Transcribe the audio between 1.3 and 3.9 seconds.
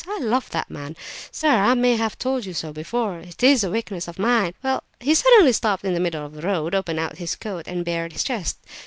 sir; I may have told you so before; it is a